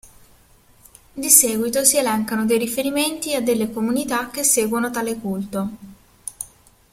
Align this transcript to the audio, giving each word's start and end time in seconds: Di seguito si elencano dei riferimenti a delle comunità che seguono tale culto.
Di 1.13 1.29
seguito 1.29 1.83
si 1.83 1.97
elencano 1.97 2.47
dei 2.47 2.57
riferimenti 2.57 3.35
a 3.35 3.39
delle 3.41 3.69
comunità 3.71 4.31
che 4.31 4.41
seguono 4.41 4.89
tale 4.89 5.15
culto. 5.19 5.69